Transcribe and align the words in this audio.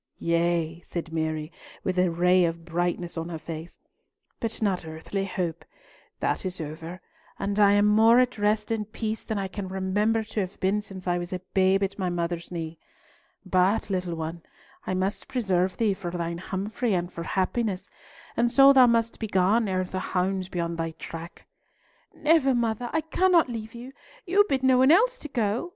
yea," 0.17 0.81
said 0.83 1.13
Mary, 1.13 1.51
with 1.83 1.99
a 1.99 2.09
ray 2.09 2.43
of 2.43 2.65
brightness 2.65 3.19
on 3.19 3.29
her 3.29 3.37
face, 3.37 3.77
"but 4.39 4.59
not 4.59 4.83
earthly 4.83 5.25
hope. 5.25 5.63
That 6.19 6.43
is 6.43 6.59
over, 6.59 6.99
and 7.37 7.59
I 7.59 7.73
am 7.73 7.85
more 7.85 8.19
at 8.19 8.39
rest 8.39 8.71
and 8.71 8.91
peace 8.91 9.21
than 9.21 9.37
I 9.37 9.47
can 9.47 9.67
remember 9.67 10.23
to 10.23 10.39
have 10.39 10.59
been 10.59 10.81
since 10.81 11.05
I 11.05 11.19
was 11.19 11.31
a 11.31 11.37
babe 11.53 11.83
at 11.83 11.99
my 11.99 12.09
mother's 12.09 12.51
knee. 12.51 12.79
But, 13.45 13.91
little 13.91 14.15
one, 14.15 14.41
I 14.87 14.95
must 14.95 15.27
preserve 15.27 15.77
thee 15.77 15.93
for 15.93 16.09
thine 16.09 16.39
Humfrey 16.39 16.95
and 16.95 17.13
for 17.13 17.21
happiness, 17.21 17.87
and 18.35 18.51
so 18.51 18.73
thou 18.73 18.87
must 18.87 19.19
be 19.19 19.27
gone 19.27 19.67
ere 19.67 19.83
the 19.83 19.99
hounds 19.99 20.49
be 20.49 20.59
on 20.59 20.77
thy 20.77 20.95
track." 20.97 21.45
"Never, 22.15 22.55
mother, 22.55 22.89
I 22.91 23.01
cannot 23.01 23.49
leave 23.49 23.75
you. 23.75 23.93
You 24.25 24.45
bid 24.49 24.63
no 24.63 24.79
one 24.79 24.89
else 24.89 25.19
to 25.19 25.27
go!" 25.27 25.69